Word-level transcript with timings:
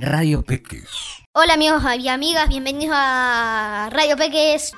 Radio 0.00 0.42
Peques. 0.42 0.88
Hola 1.32 1.54
amigos 1.54 1.82
y 1.98 2.06
amigas, 2.06 2.48
bienvenidos 2.48 2.94
a 2.96 3.88
Radio 3.90 4.16
Peques. 4.16 4.72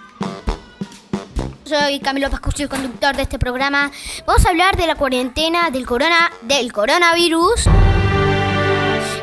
Soy 1.64 2.00
Camilo 2.00 2.30
Pascucci, 2.30 2.66
conductor 2.66 3.14
de 3.14 3.24
este 3.24 3.38
programa. 3.38 3.90
Vamos 4.26 4.46
a 4.46 4.48
hablar 4.48 4.78
de 4.78 4.86
la 4.86 4.94
cuarentena 4.94 5.70
del 5.70 5.84
corona 5.84 6.32
del 6.40 6.72
coronavirus. 6.72 7.66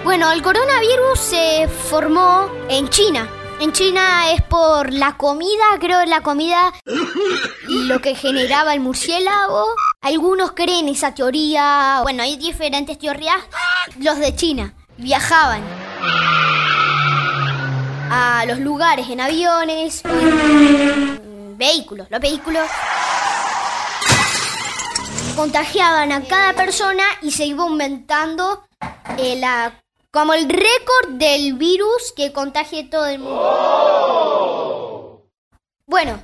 Bueno, 0.04 0.31
el 0.31 0.44
coronavirus 0.44 1.20
se 1.20 1.68
formó 1.68 2.48
en 2.70 2.88
China. 2.90 3.28
En 3.60 3.72
China 3.72 4.32
es 4.34 4.44
por 4.44 4.94
la 4.94 5.18
comida, 5.18 5.66
creo 5.79 6.06
la 6.06 6.22
comida 6.22 6.74
lo 7.66 8.00
que 8.02 8.14
generaba 8.14 8.76
el 8.76 8.82
murciélago. 8.82 9.66
Algunos 10.02 10.52
creen 10.52 10.90
esa 10.90 11.16
teoría. 11.16 12.02
Bueno, 12.04 12.22
hay 12.22 12.38
diferentes 12.38 13.00
teorías. 13.00 13.38
Los 14.00 14.20
de 14.20 14.36
China 14.36 14.76
viajaban 14.98 15.64
a 18.10 18.46
los 18.48 18.60
lugares 18.60 19.10
en 19.10 19.22
aviones, 19.22 20.04
vehículos. 21.58 22.08
Los 22.10 22.20
vehículos 22.20 22.68
contagiaban 25.36 26.12
a 26.12 26.24
cada 26.24 26.54
persona 26.54 27.04
y 27.22 27.32
se 27.32 27.46
iba 27.46 27.64
aumentando 27.64 28.64
eh, 29.18 29.36
la, 29.38 29.82
como 30.12 30.34
el 30.34 30.50
récord 30.50 31.10
del 31.12 31.54
virus 31.54 32.14
que 32.16 32.34
contagie 32.34 32.86
todo 32.86 33.05
el 33.05 33.20
mundo. 33.20 33.48
Bueno, 35.86 36.20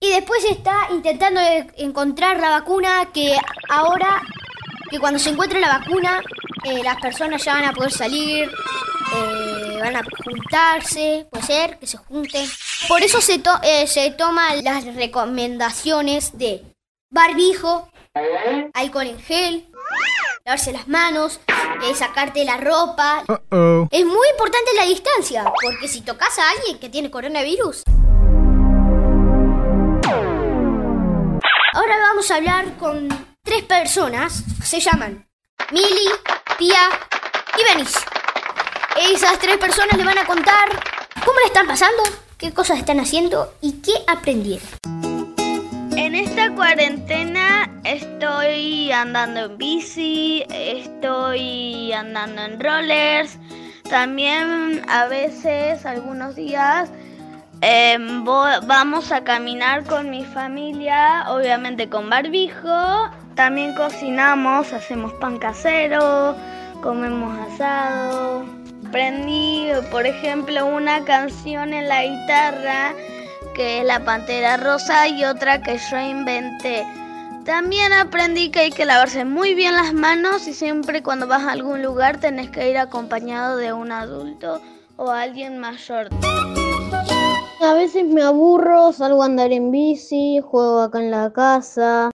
y 0.00 0.10
después 0.10 0.44
está 0.44 0.86
intentando 0.90 1.40
encontrar 1.76 2.38
la 2.38 2.50
vacuna 2.50 3.10
que 3.12 3.36
ahora, 3.68 4.22
que 4.90 5.00
cuando 5.00 5.18
se 5.18 5.30
encuentre 5.30 5.58
la 5.60 5.78
vacuna, 5.78 6.22
eh, 6.64 6.82
las 6.84 6.96
personas 7.00 7.44
ya 7.44 7.54
van 7.54 7.64
a 7.64 7.72
poder 7.72 7.90
salir, 7.90 8.44
eh, 8.44 8.50
van 9.80 9.96
a 9.96 10.02
juntarse, 10.24 11.26
puede 11.30 11.44
ser 11.44 11.78
que 11.78 11.86
se 11.86 11.96
junten. 11.98 12.48
Por 12.88 13.02
eso 13.02 13.20
se, 13.20 13.38
to- 13.38 13.60
eh, 13.62 13.86
se 13.86 14.10
toman 14.12 14.62
las 14.64 14.84
recomendaciones 14.94 16.36
de 16.38 16.62
barbijo, 17.10 17.88
alcohol 18.74 19.06
en 19.06 19.20
gel, 19.20 19.68
lavarse 20.44 20.72
las 20.72 20.88
manos, 20.88 21.40
eh, 21.84 21.94
sacarte 21.94 22.44
la 22.44 22.56
ropa. 22.56 23.24
Es 23.90 24.04
muy 24.06 24.28
importante 24.30 24.70
la 24.76 24.86
distancia, 24.86 25.44
porque 25.62 25.88
si 25.88 26.00
tocas 26.02 26.38
a 26.38 26.50
alguien 26.50 26.78
que 26.78 26.88
tiene 26.88 27.10
coronavirus, 27.10 27.82
Ahora 31.74 31.96
vamos 31.98 32.28
a 32.30 32.36
hablar 32.36 32.76
con 32.78 33.08
tres 33.44 33.62
personas. 33.62 34.42
Se 34.64 34.80
llaman 34.80 35.28
Mili, 35.70 36.08
Pia 36.58 36.80
y 37.56 37.62
Benicio. 37.72 38.00
Esas 38.96 39.38
tres 39.38 39.56
personas 39.58 39.96
le 39.96 40.04
van 40.04 40.18
a 40.18 40.24
contar 40.24 40.68
cómo 41.24 41.38
le 41.40 41.46
están 41.46 41.66
pasando, 41.66 42.02
qué 42.36 42.52
cosas 42.52 42.78
están 42.78 43.00
haciendo 43.00 43.52
y 43.60 43.80
qué 43.82 43.92
aprendieron. 44.06 44.66
En 45.96 46.14
esta 46.14 46.54
cuarentena 46.54 47.70
estoy 47.84 48.90
andando 48.92 49.46
en 49.46 49.58
bici, 49.58 50.44
estoy 50.48 51.92
andando 51.92 52.42
en 52.42 52.60
rollers, 52.60 53.38
también 53.88 54.82
a 54.88 55.06
veces, 55.06 55.84
algunos 55.86 56.34
días, 56.34 56.90
em, 57.60 58.24
vamos 58.24 59.12
a 59.12 59.22
caminar 59.24 59.84
con 59.84 60.10
mi 60.10 60.24
familia, 60.24 61.24
obviamente 61.28 61.88
con 61.88 62.08
barbijo, 62.08 63.10
también 63.34 63.74
cocinamos, 63.74 64.72
hacemos 64.72 65.12
pan 65.14 65.38
casero, 65.38 66.36
comemos 66.80 67.38
asado. 67.52 68.57
Aprendí, 68.88 69.68
por 69.90 70.06
ejemplo, 70.06 70.64
una 70.64 71.04
canción 71.04 71.74
en 71.74 71.88
la 71.88 72.04
guitarra 72.04 72.94
que 73.54 73.80
es 73.80 73.84
la 73.84 74.02
pantera 74.02 74.56
rosa 74.56 75.06
y 75.06 75.26
otra 75.26 75.60
que 75.60 75.76
yo 75.76 75.98
inventé. 76.00 76.86
También 77.44 77.92
aprendí 77.92 78.50
que 78.50 78.60
hay 78.60 78.70
que 78.70 78.86
lavarse 78.86 79.26
muy 79.26 79.52
bien 79.52 79.74
las 79.74 79.92
manos 79.92 80.48
y 80.48 80.54
siempre 80.54 81.02
cuando 81.02 81.26
vas 81.26 81.42
a 81.42 81.52
algún 81.52 81.82
lugar 81.82 82.18
tenés 82.18 82.48
que 82.48 82.70
ir 82.70 82.78
acompañado 82.78 83.58
de 83.58 83.74
un 83.74 83.92
adulto 83.92 84.62
o 84.96 85.10
alguien 85.10 85.58
mayor. 85.58 86.08
A 87.60 87.74
veces 87.74 88.06
me 88.06 88.22
aburro, 88.22 88.94
salgo 88.94 89.22
a 89.22 89.26
andar 89.26 89.52
en 89.52 89.70
bici, 89.70 90.40
juego 90.42 90.80
acá 90.80 91.00
en 91.00 91.10
la 91.10 91.30
casa. 91.30 92.10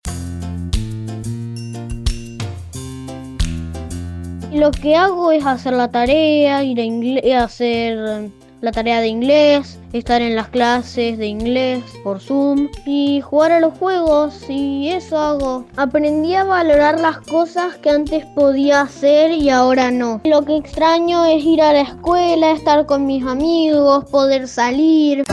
Lo 4.58 4.70
que 4.70 4.96
hago 4.96 5.32
es 5.32 5.46
hacer 5.46 5.72
la 5.72 5.90
tarea, 5.90 6.62
ir 6.62 7.34
a 7.34 7.44
hacer 7.44 7.98
eh, 7.98 8.30
la 8.60 8.70
tarea 8.70 9.00
de 9.00 9.08
inglés, 9.08 9.78
estar 9.92 10.22
en 10.22 10.36
las 10.36 10.48
clases 10.48 11.18
de 11.18 11.26
inglés 11.26 11.82
por 12.04 12.20
Zoom 12.20 12.68
y 12.86 13.20
jugar 13.20 13.50
a 13.50 13.60
los 13.60 13.76
juegos 13.78 14.44
y 14.48 14.88
eso 14.90 15.18
hago. 15.18 15.64
Aprendí 15.76 16.34
a 16.34 16.44
valorar 16.44 17.00
las 17.00 17.18
cosas 17.18 17.76
que 17.78 17.90
antes 17.90 18.24
podía 18.34 18.82
hacer 18.82 19.32
y 19.32 19.50
ahora 19.50 19.90
no. 19.90 20.20
Lo 20.24 20.42
que 20.42 20.58
extraño 20.58 21.24
es 21.24 21.42
ir 21.44 21.60
a 21.60 21.72
la 21.72 21.80
escuela, 21.80 22.52
estar 22.52 22.86
con 22.86 23.06
mis 23.06 23.26
amigos, 23.26 24.04
poder 24.04 24.46
salir. 24.46 25.24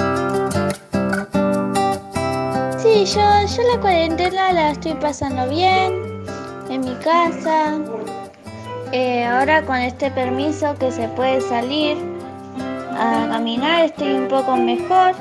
Sí, 2.78 3.06
yo, 3.06 3.22
yo 3.56 3.64
la 3.76 3.80
cuarentena 3.80 4.54
la 4.54 4.72
estoy 4.72 4.94
pasando 4.96 5.48
bien 5.50 6.24
en 6.70 6.82
mi 6.82 6.96
casa. 6.96 7.78
Eh, 8.92 9.24
ahora 9.24 9.62
con 9.64 9.76
este 9.76 10.10
permiso 10.10 10.74
que 10.80 10.92
se 10.92 11.08
puede 11.10 11.42
salir 11.42 11.96
a 12.98 13.28
caminar 13.30 13.86
estoy 13.86 14.14
un 14.14 14.28
poco 14.28 14.56
mejor. 14.56 15.14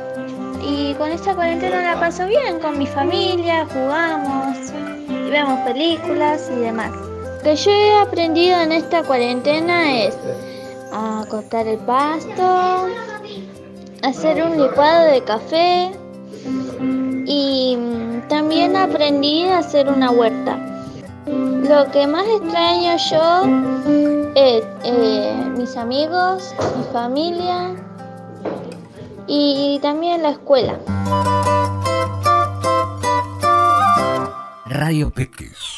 Y 0.63 0.95
con 0.95 1.11
esta 1.11 1.35
cuarentena 1.35 1.95
la 1.95 2.01
paso 2.01 2.27
bien 2.27 2.59
con 2.61 2.79
mi 2.79 2.87
familia, 2.87 3.67
jugamos, 3.67 4.57
y 5.09 5.31
vemos 5.31 5.61
películas 5.61 6.51
y 6.53 6.61
demás. 6.61 6.91
Lo 6.93 7.43
que 7.43 7.57
yo 7.57 7.71
he 7.71 8.01
aprendido 8.01 8.61
en 8.61 8.73
esta 8.73 9.03
cuarentena 9.03 10.03
es 10.03 10.17
a 10.93 11.25
cortar 11.29 11.67
el 11.69 11.79
pasto, 11.79 12.89
hacer 14.03 14.43
un 14.43 14.61
licuado 14.61 15.13
de 15.13 15.23
café, 15.23 15.91
y 17.27 17.79
también 18.29 18.77
aprendí 18.77 19.45
a 19.45 19.59
hacer 19.59 19.89
una 19.89 20.11
huerta. 20.11 20.68
Lo 21.69 21.91
que 21.91 22.07
más 22.07 22.27
extraño 22.27 22.97
yo 23.11 24.33
es 24.35 24.65
eh, 24.85 25.35
mis 25.55 25.77
amigos, 25.77 26.55
mi 26.79 26.85
familia 26.93 27.77
y 29.27 29.79
también 29.83 30.23
la 30.23 30.31
escuela. 30.31 30.79
Radio 34.65 35.11
Peques. 35.11 35.78